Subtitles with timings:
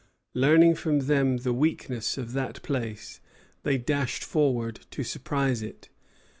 [0.33, 3.19] Learning from them the weakness of that place,
[3.61, 5.89] they dashed forward to surprise it.